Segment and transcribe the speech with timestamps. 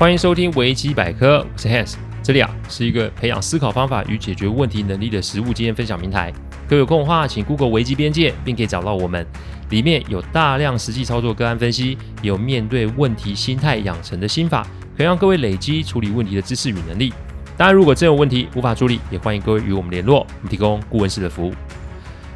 [0.00, 6.32] 欢迎收听危机百科，我是 Hans，这里啊是一个培养思考方法与解决问题能力的实务经验分享平台。
[6.66, 9.26] 各位有空的话，请 Google 危机边界，并可以找到我们，
[9.68, 14.66] 里面有大量实际操作个案分析，有面对问题心态养成的心法，
[14.96, 17.12] 可以让各位累积处理问题的知识与能力。
[17.58, 21.52] 当然，如果真有问题无法处理，也欢迎各位与我们联络，我们提供顾问式的服务。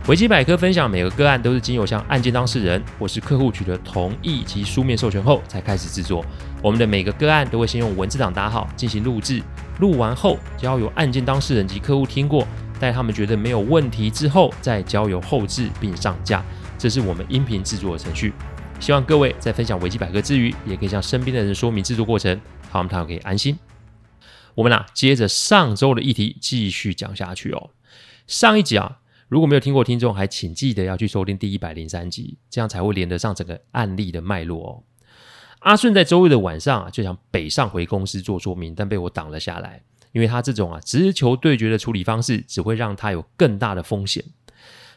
[0.06, 6.22] 维基百科分享每个个案都是经由向案件当事人或是客户取得同意及书面授权后才开始制作。
[6.62, 9.42] 我们的每个个案都会先用文字档打好进行录制，
[9.80, 12.46] 录完后交由案件当事人及客户听过，
[12.78, 16.44] 待他们觉得没有问题之后，再交由后制并上架。
[16.76, 18.34] 这是我们音频制作的程序。
[18.80, 23.58] 希望各位在分享维基百科之余，也可以向身边的人说明制作过程，好，我们可以安心。
[24.54, 27.70] 我们呐，接着上周的议题继续讲下去哦。
[28.26, 28.98] 上一集啊。
[29.28, 34.82] 如果没有听过听众，还请记得要去收听第一百零三集，这样才会连得上整个案例的脉络哦。
[35.60, 44.22] 阿顺在周日的晚上啊，就想北上回公司做说明，但被我挡了下来，因为他这种啊直球对决的处理方式，只会让他有更大的风险。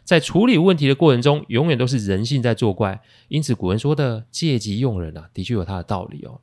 [0.03, 6.41] 在处理问题的过程中，永远都是人性在作怪，因此古人说的借急用人啊，的确有他的道理哦。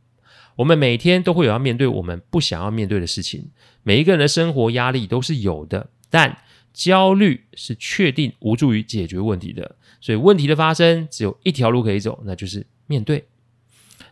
[0.56, 3.50] 我们每天都会有要面对我们不想要面对的事情，
[3.82, 6.38] 每一个人的生活压力都是有的，但
[6.74, 13.28] 焦虑是确定无助于解决问题的，所以问题的发生只有一条路可以走，那就是面对。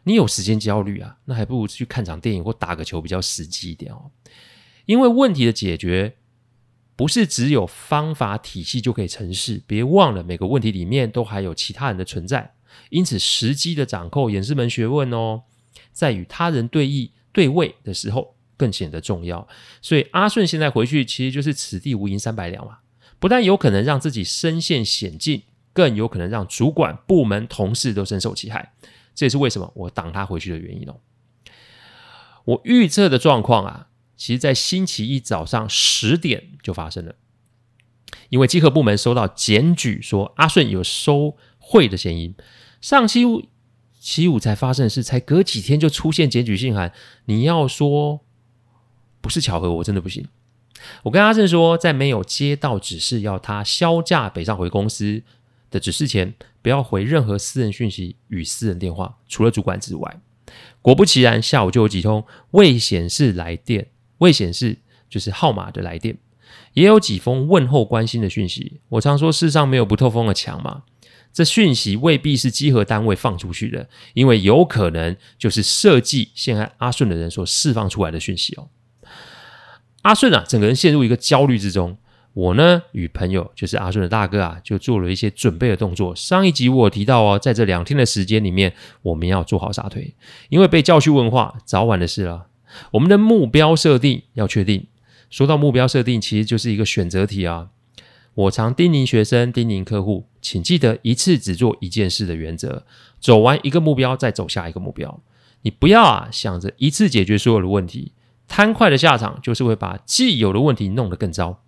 [0.05, 1.19] 你有时间焦虑啊？
[1.25, 4.13] 那还不如去看场电影或打个球比较实际一点哦。
[4.87, 6.15] 因为问题的解决
[6.95, 12.55] 不是只有方法体系就可以成事，别忘了每个问题里面都还有其他人的存在，
[12.91, 15.43] 因此时机的掌控也是门学问哦，
[15.93, 18.37] 在与他人对弈对位的时候。
[18.63, 19.49] 更显得重要，
[19.81, 22.79] 所以阿顺现在回去其实就是此地无银三百两嘛，
[23.19, 28.75] 不但有可能让自己身陷险境，更有可能让主管、部门、同事都深受其害。
[29.17, 31.01] 这也是为什么我挡他回去的原因哦。
[32.45, 37.17] 我预测的状况啊，其实在星期一早上十点就发生了，
[38.29, 42.37] 因为稽核部门收到检举说阿顺有收贿的嫌疑，
[42.81, 43.25] 上期
[43.99, 46.93] 期五才发生的事，才隔几天就出现检举信函，
[47.25, 48.25] 你要说。
[49.23, 50.27] 不是巧合，我真的不行。
[51.05, 55.23] 我跟阿正说，在没有接到指示要他销假北上回公司
[55.71, 60.21] 的指示前，不要回任何私人讯息与私人电话，除了主管之外。
[60.83, 63.87] 果不其然，下午就有几通未显示来电、
[64.19, 64.79] 未显示
[65.09, 66.19] 就是号码的来电，
[66.75, 68.81] 也有几封问候关心的讯息。
[68.89, 70.83] 我常说，世上没有不透风的墙嘛。
[71.33, 78.69] 这讯息未必是稽核单位放出去的，因为有可能就是设计陷害阿顺的人所释放出来的讯息哦。
[80.03, 81.97] 阿顺啊，整个人陷入一个焦虑之中。
[82.35, 86.17] 我呢，与朋友就是阿顺的大哥啊，就做了一些准备的动作。
[86.17, 90.15] 上一集我提到哦，在这两天的时间里面，我们要做好沙推，
[90.49, 92.47] 因为被叫去问话，早晚的事了。
[92.93, 94.87] 我们的目标设定要确定。
[95.29, 97.69] 说到目标设定，其实就是一个选择题啊。
[98.35, 102.87] 我常叮咛学生、叮咛客户，请记得一次只做一件事的原则。
[103.21, 105.21] 走完一个目标，再走下一个目标。
[105.61, 108.13] 你不要啊，想着一次解决所有的问题。
[108.49, 111.63] 贪快的下场就是会把既有的问题弄得更糟，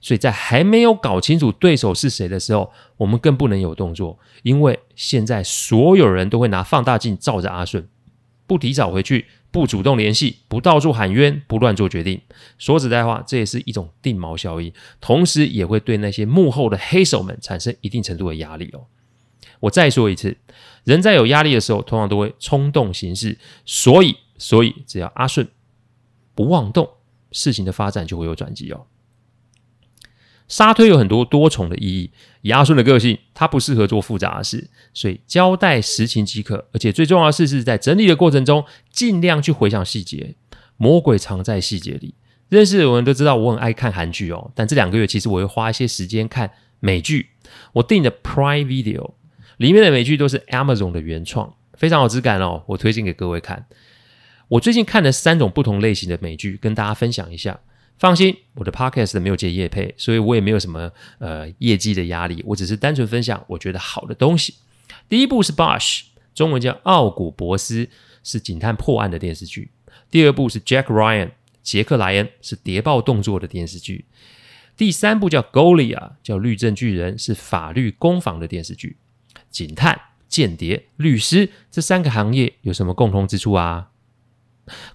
[0.00, 7.86] 所以在还没有搞清楚对手是谁的时候，我们更不能有动作，因为现在所有人都会拿放大镜照着阿顺，
[8.46, 12.20] 不提早回去，不主动联系，不到处喊冤，不乱做决定。
[12.58, 18.86] 说实在话，这也是一种定锚效应，同时也会对那些幕后的黑手们产生一定程度的压力哦。
[19.60, 20.36] 我再说一次，
[20.84, 25.46] 人在有压力的时候，通常都会冲动行事，所以，所以只要阿顺。
[26.34, 26.88] 不妄动，
[27.30, 28.86] 事情的发展就会有转机哦。
[30.48, 32.10] 沙推有很多多重的意义。
[32.42, 36.68] 以阿顺的个性，他不适合做复杂的事，所以交代实情即可。
[36.72, 40.34] 而且最重要的是，是在整理的过程中，尽量去回想细节。
[40.76, 42.14] 魔鬼藏在细节里。
[42.48, 46.50] 认识的人都知道我很爱看韩剧哦，但这两个月其实我会花一些时间看
[46.80, 47.30] 美剧。
[47.72, 49.12] 我订的 Prime Video
[49.56, 52.64] 里面的美剧都是 Amazon 的原创，非常有质感哦。
[52.66, 53.64] 我推荐给各位看。
[54.48, 57.60] 我最近看了三种不同类型的美剧，跟大家分享一下。
[57.98, 62.42] 放心，我的 podcast 没有接业配，所以我也没有什么呃业绩的压力。
[62.44, 64.54] 我只是单纯分享我觉得好的东西。
[65.08, 66.02] 第一部是 Bosch，
[66.34, 67.88] 中文叫奥古博斯，
[68.24, 69.70] 是警探破案的电视剧。
[70.10, 71.30] 第二部是 Jack Ryan，
[71.62, 74.06] 杰克莱恩，是谍报动作的电视剧。
[74.76, 78.96] 第三部叫 Goliath，叫律政巨人，是法律攻防的电视剧。
[79.48, 83.90] 警探、间谍、律师这三个行业有什么共同之处啊？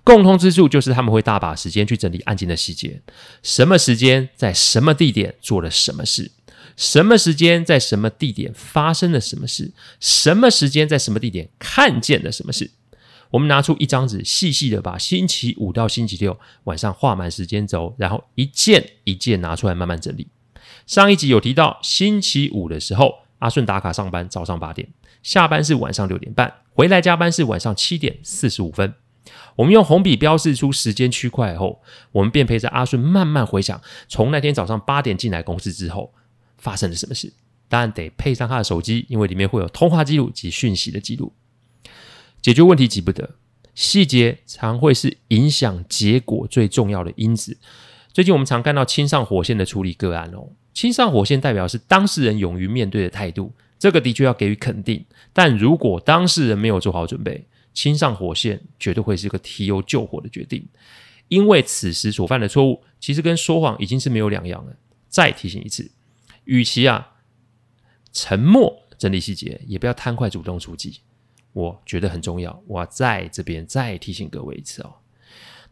[0.04, 3.02] 共通之处就是他们会大把时间去整理案件的细节，
[3.44, 6.32] 什么时间在什么地点做了什么事，
[6.76, 12.72] 什么时间在什么地点发生了什么事，什么时间在什么地点看见了什么事。
[13.32, 20.30] 我们拿出一张纸，细细的把星期五到星期六晚上画满时间轴，然后一件一件拿出来慢慢整理。
[20.86, 24.88] 上一集有提到，星期五的时候，阿顺打卡上班，早上八点，
[25.22, 28.94] 下班是晚上六点半，回来加班是晚上七点四十五分。
[29.56, 31.82] 我们用红笔标示出时间区块后，
[32.12, 36.14] 我们便陪着阿顺慢慢回想，从那天早上八点进来公司之后
[36.58, 37.34] 发生了什么事。
[37.70, 41.34] 当然得配上他的手机，因为里面会有通话记录及讯息的记录。
[42.42, 43.36] 解决问题急不得，
[43.76, 47.58] 细节常会是影响结果最重要的因子。
[48.14, 55.06] 最近我们常看到亲上火线的处理个案哦，亲上火线代表是当事人勇于面对的态度，这个的确要给予肯定。
[55.34, 57.46] 但如果当事人没有做好准备，
[57.78, 60.68] 亲上火线绝对会是一个提油救火的决定，
[61.28, 64.76] 因为此时所犯的错误其实跟说谎已经是没有两样了。
[65.08, 65.92] 再提醒一次，
[66.46, 67.08] 与其啊
[68.12, 71.02] 沉默整理细节，也不要贪快主动出击。
[71.54, 74.96] 我觉得很重要，我要在这边再提醒各位一次哦。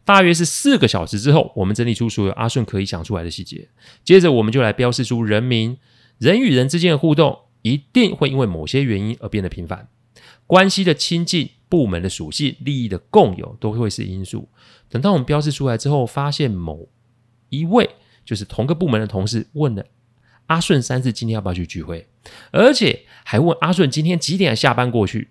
[0.04, 3.68] 大约是四个小时之后，我们整理出所有阿顺可以想出来的细节，
[4.04, 5.76] 接着我们就来标示出人名，
[6.18, 9.88] 人与人之间的互动一定会因为某些原因而变得频繁，
[10.46, 11.50] 关系的亲近。
[11.68, 14.48] 部门的属性、利益的共有都会是因素。
[14.88, 16.88] 等到我们标示出来之后，发现某
[17.48, 17.88] 一位
[18.24, 19.84] 就是同个部门的同事问了
[20.46, 22.08] 阿顺三次今天要不要去聚会，
[22.52, 25.30] 而且还问阿顺今天几点下班过去。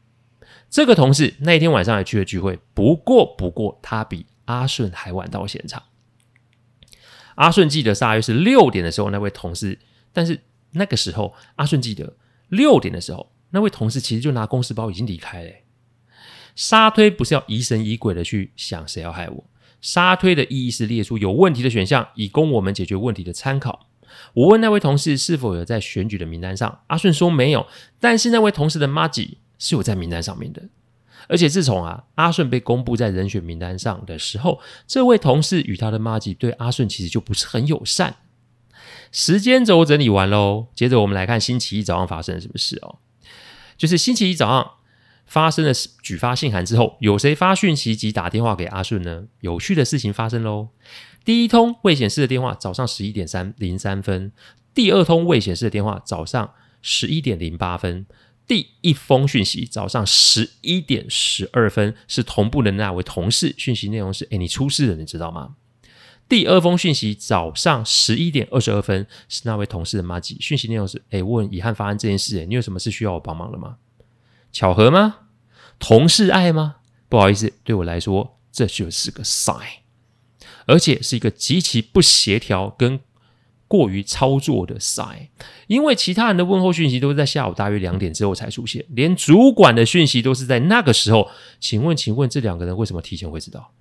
[0.69, 5.83] 这个同事那一天晚上还去了聚会，不过不过他比阿顺还晚到现场。
[7.35, 9.79] 阿顺记得大约是六点的时候那位同事，
[10.11, 10.41] 但是
[10.71, 12.17] 那个时候阿顺记得
[12.49, 15.51] 六点的时候那位同事其实就拿公事包已经离开了。
[16.55, 19.43] 沙推不是要疑神疑鬼的去想谁要害我，
[19.81, 23.87] 沙推的意义是列出有问题的选项，以供我们解决问题的参考。
[24.33, 27.67] 我问那位同事是否有在选举的名单上，阿顺说没有，
[27.99, 30.63] 但是那位同事的麻吉是有在名单上面的。
[31.27, 38.15] 而且自从啊阿顺被公布在人选名单上的时候，这位同事与他的麻吉对阿顺其实就不是很友善。
[39.11, 42.99] 时间轴整理完喽，接着我们来看星期一早上发生了什么事哦，
[43.77, 44.71] 就是星期一早上。
[45.25, 49.25] 发生了举发信函之后，有谁发讯息及打电话给阿顺呢？
[49.41, 50.69] 有趣的事情发生喽！
[51.23, 54.29] 第一通未显示的电话，早上十一点三零三分；
[54.73, 58.05] 第二通未显示的电话，早上十一点零八分；
[58.47, 65.55] 第一封讯息，早上十一点十二分，是同步的那位同事，讯息内容是：“哎，你出事了，你知道吗？”
[66.29, 73.77] 第二封讯息，早上十一点二十二分，是那位同事的麻吉，讯息内容是：“哎，问遗憾发生这件事，哎，你有什么事需要我帮忙的吗？”
[74.55, 75.17] 巧合吗？
[75.79, 76.77] 同事爱吗？
[77.09, 79.79] 不好意思，对我来说，这就是个 sign，
[80.65, 83.01] 而且是一个极其不协调跟
[83.67, 85.27] 过于操作的 sign。
[85.67, 91.29] 因为其他人的问候讯息都是在下午大约两点之后才出现，连主管的讯息都是在那个时候。
[91.59, 93.73] 请问，请问这两个人为什么提前会知道？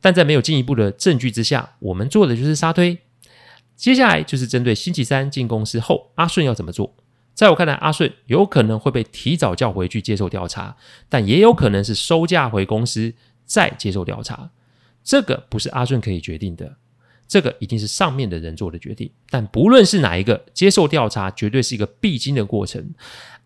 [0.00, 2.98] 但在没有进一步的证据之下，我们做的就是沙推。
[3.74, 6.94] 接下来就是针对星期三进公司后，阿顺要怎么做？
[7.40, 10.76] 在我看来，阿顺有可能会被提早叫回去接受调查，
[11.08, 13.14] 但也有可能是收假回公司
[13.46, 14.50] 再接受调查。
[15.02, 16.76] 这个不是阿顺可以决定的，
[17.26, 19.10] 这个一定是上面的人做的决定。
[19.30, 22.92] 但不论是哪一个，接受调查绝对是一个必经的过程。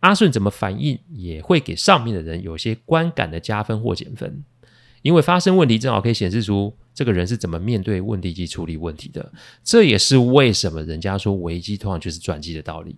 [0.01, 4.43] 阿顺怎么反应，也会给上面的人有些观感的加分或减分。
[5.03, 9.33] 因为发生问题，正好可以显示出这个人是怎么面对问题及处理问题的。
[9.63, 12.97] 这也是为什么人家说危机通常就是转机的道理。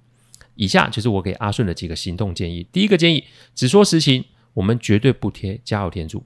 [0.56, 2.66] 以下就是我给阿顺的几个行动建议。
[2.72, 6.24] 第一个建议，只说实情，我们绝对不贴加油添醋。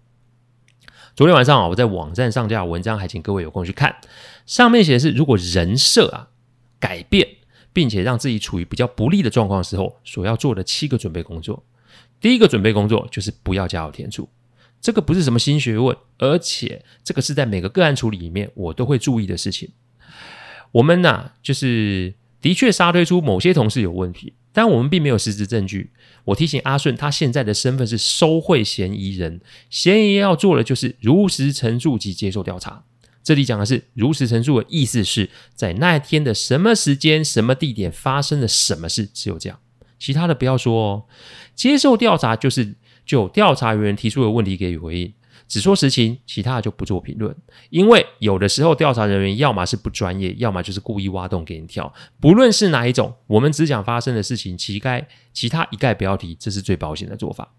[1.14, 3.96] 昨天晚上啊，我在网站上架文章，还请各位有空去看。
[4.46, 6.28] 上面写的是，如果人设啊
[6.78, 7.28] 改变，
[7.72, 11.64] 并且让自己处于比较不利的状况的时候，所要做的七个准备工作。
[12.20, 14.28] 第一个准备工作就是不要加油添醋。
[14.80, 19.70] 这个不是什么新学问，而且这个是在每个个案处理里面我都会注意的事情。
[20.70, 22.14] 我们呢、就是。
[22.40, 25.90] 的确，沙推出某些同事有问题，但我们并没有实质证据。
[26.24, 32.84] 我提醒阿顺，他现在的身份是收贿嫌疑人，嫌疑要做的就是如实陈述及接受调查。
[33.22, 39.58] 这里讲的是如实陈述的意思是在那一天的什么时间、什么地点发生了什么事，只有这样，
[39.98, 41.04] 其他的不要说哦。
[41.54, 45.12] 接受调查就是就调查员提出的问题给予回应。
[45.50, 47.34] 只说实情，其他的就不做评论。
[47.70, 51.92] 因为有的时候调查人员要么是不专业，要么就是故意挖洞给你跳。
[52.20, 57.52] 不论是哪一种，我们只讲发生的事情，其该其他一概不要提，这是最保险的做法。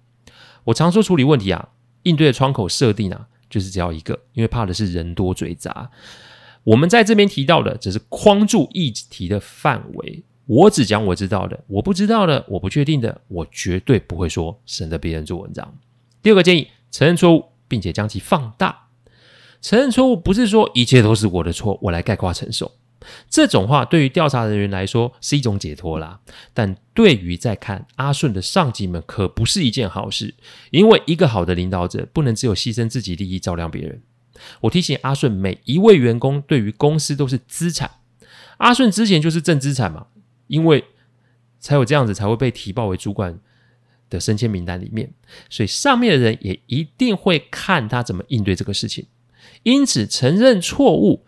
[0.63, 1.67] 我常说处理问题啊，
[2.03, 5.91] 应对的窗口设定啊，就是只要一个，因为怕的是人多嘴杂。
[6.63, 15.77] 我们在这边提到的只是框住议题的范围，我只讲我知道的，我不知道的，我不确定的，我绝对不会说，省得别人做文章。
[16.21, 18.89] 第二个建议，承认错误，并且将其放大。
[19.61, 22.69] 承认错误不是说一切都是我的错，我来概括承受。
[23.29, 26.19] 这种话对于调查人员来说是一种解脱啦，
[26.53, 30.35] 但对于在看阿顺的上级们可不是一件好事。
[30.71, 34.01] 因为一个好的领导者不能只有牺牲自己利益照亮别人。
[34.59, 37.89] 我提醒阿顺，每一位员工对于公司都是资产。
[38.57, 40.07] 阿顺之前就是正资产嘛，
[40.47, 40.83] 因为
[41.59, 43.39] 才有这样子才会被提报为主管
[44.11, 45.11] 的升迁名单里面，
[45.49, 49.07] 所以上面的人也一定会看他怎么应对这个事情。
[49.63, 51.25] 因此，承认错误。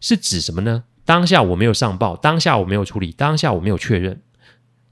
[0.00, 0.84] 是指什么呢？
[1.04, 4.20] 当下我没有上报，当下我没有处理，当下我没有确认，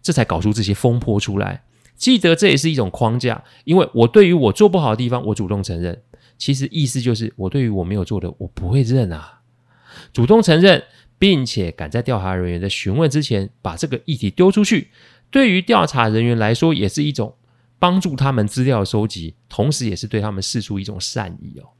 [0.02, 1.62] 这才搞出这些风波出来。
[1.96, 6.02] 记得这也是一种框架，因为我对于我做不好的地方，我主动承认。
[6.36, 9.42] 其实意思就是，我对于我没有做的，我不会认啊。
[10.12, 10.82] 主动承认，
[11.18, 14.88] 并且赶在调查人员的询问之前，把这个议题丢出去，
[15.34, 17.34] 对于调查人员来说，也是一种
[17.80, 21.70] 帮助他们资料收集，同时也是对他们示出一种善意哦。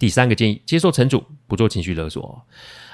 [0.00, 2.44] 第三个建议：接受惩处，不做情绪勒索。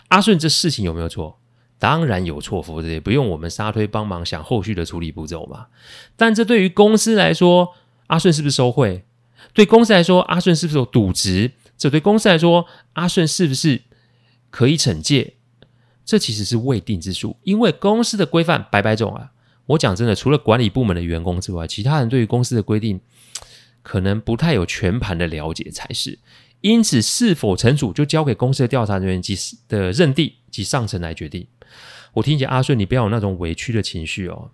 [0.09, 1.41] 阿顺这事情有没有错？
[1.79, 5.69] 当然有错，否则也不用我们沙推帮忙想后续的处理步骤嘛。
[6.17, 7.71] 但这对于公司来说，
[8.09, 9.07] 阿顺是不是收贿？
[9.55, 11.52] 对公司来说，阿顺是不是有渎职？
[11.79, 13.81] 这对公司来说，阿顺是不是
[14.50, 15.37] 可以惩戒？
[16.05, 19.32] 这其实是未定之数，因为公司的规范百百种啊。
[19.66, 23.00] 我讲真的，除了管理部门的员工之外，其他人对于公司的规定
[23.83, 26.19] 可能不太有全盘的了解才是。
[26.61, 29.37] 因此，是否惩处就交给公司的调查人员及
[29.69, 31.47] 的认定及上层来决定。
[32.14, 34.50] 我听见阿顺，你不要有那种委屈的情绪哦，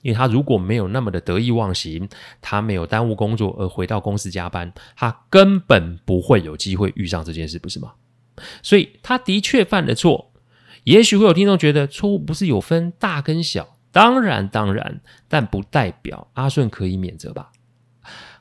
[0.00, 2.08] 因为他如果没有那么的得意忘形，
[2.40, 7.94] 他没有耽误工作而回到公司加班，他根本不会有机会遇上这件事，不是吗？
[8.62, 10.32] 所以他的确犯了错。
[10.84, 17.52] 也许会有听众觉得错误不是有分大跟小，当然当然，但不代表阿顺可以免责吧。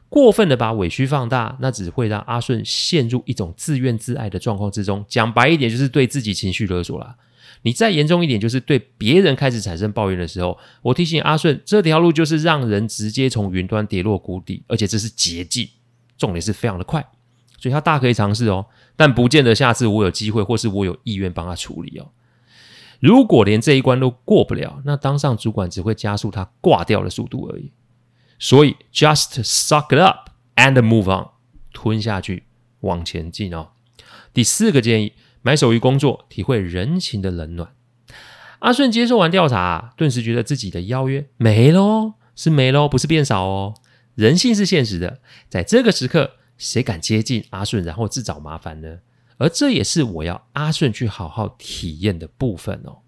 [0.10, 5.06] 过分的把委屈放大，那只会让阿顺陷入一种自怨自艾的状况之中。
[5.08, 7.16] 讲白一点，就是对自己情绪勒索啦。
[7.62, 15.70] 你再严重一点，就是对别人开始产生抱怨的时候，我提醒阿顺，这条路就是让人直接从云端跌落谷底，而且这是捷径，
[16.18, 17.06] 重点是非常的快，
[17.58, 18.66] 所以他大可以尝试哦，
[18.96, 22.10] 但不见得下次我有机会或是我有意愿帮他处理哦。
[23.02, 27.72] 如果连这一关都过不了，那当上主管只会加速他挂掉的速度而已。
[28.38, 31.30] 所以，just suck it up and move on，
[31.74, 32.44] 吞下去，
[32.82, 33.70] 往前进哦。
[34.34, 37.74] 第四个建议，买手于工作，体会人情的冷暖。
[38.60, 43.74] 阿顺接受完调查，顿时觉得自己的邀约没喽，是没喽，不是变少哦。
[44.14, 49.00] 人性是现实的，在这个时刻，谁敢接近阿顺，然后自找麻烦呢？
[49.42, 53.00] 而这也是我要阿顺去好好体验的部分哦。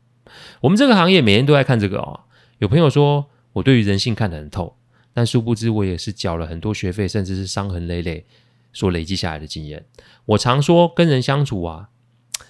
[0.62, 2.22] 我们这个行业每天都在看这个哦。
[2.58, 4.78] 有朋友说我对于人性看得很透。
[5.16, 8.26] 但殊不知，我也是缴了很多学费，甚至是伤痕累累
[8.74, 9.86] 所累积下来的经验。
[10.26, 11.90] 我常说，跟人相处啊，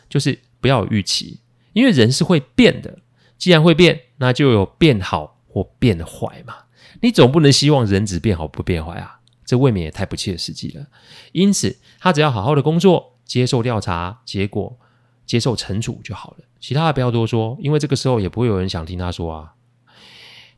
[0.08, 1.42] 就是不要有预期，
[1.74, 3.00] 因为人是会变的。
[3.38, 6.56] 既然会变，那就有变好或变坏嘛。
[7.02, 10.86] 你总不能希望人只变好不变坏啊，这未免也太不切实际了。
[11.34, 14.77] 因此，他只要好好的工作，接受调查结果，
[15.25, 16.46] 接受惩处就好了。
[16.60, 19.53] 其他的不要多说，因为这个时候也不会有人想听他说啊。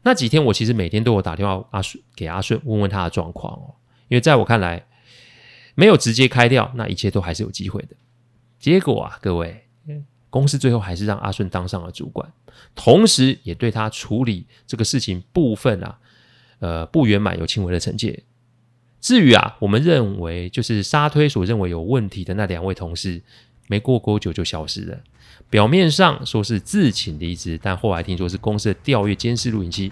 [0.04, 3.74] 那几天，我其实每天都有打电话阿顺给阿顺问问他的状况哦，
[4.08, 4.86] 因为在我看来，
[5.74, 7.96] 没有直接开掉，那一切都还是有机会的。
[8.60, 9.66] 结果啊，各位，
[10.30, 12.32] 公司最后还是让阿顺当上了主管，
[12.76, 15.98] 同时也对他处理这个事情部分啊，
[16.60, 18.24] 呃，不圆满有轻微的惩戒。
[19.06, 23.22] 至于啊，我们认为就是沙推所认为有问题的那两位同事，
[23.68, 24.98] 没过多久就消失了。
[25.48, 29.92] 表面上说是自请离职，但后来听说是公司的调阅监视录影机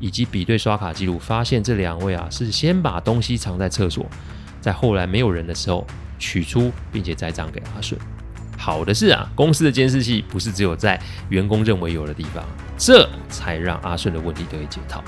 [0.00, 4.04] 以及比对刷卡记录，发现这两位啊是先把东西藏在厕所，
[4.60, 5.86] 在后来没有人的时候
[6.18, 8.00] 取出，并且再账给阿顺。
[8.58, 12.44] 好的是啊，公司的监视器不是只有在员工认为有的地方，
[12.76, 15.04] 这才让阿顺的问题得以解套。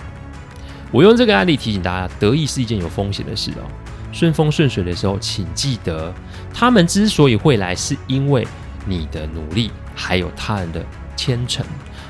[0.92, 3.66] 我用这个案例提醒大家，得意是一件有风险的事哦。
[4.12, 6.12] 顺风顺水的时候，请记得
[6.52, 8.46] 他们之所以会来，是因为。
[8.84, 10.84] 你的努力，还有他人的
[11.14, 11.64] 虔诚，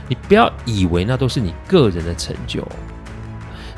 [0.08, 2.66] 你不要以为那都是你个人的成就。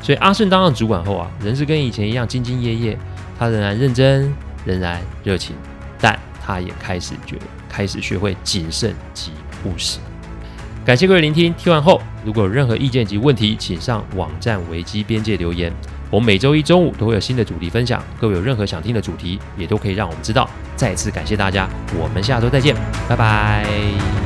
[0.01, 2.97] 所以阿顺当上主管后啊，人是跟以前一样兢兢业业，
[3.37, 4.33] 他仍然认真，
[4.63, 5.57] 仍然热情，
[5.99, 9.33] 但他也开始觉开始学会谨慎及
[9.65, 9.99] 务实。
[10.85, 15.73] 感谢各位聆听，听完后如果有任何意见及问题，请上网站维基边界留言。
[16.11, 20.47] 我们每周一中午都会有新的主题分享，各位有任何想听的主题，也都可以让我们知道。
[20.75, 21.67] 再次感谢大家，
[21.99, 22.75] 我们下周再见，
[23.09, 24.24] 拜拜。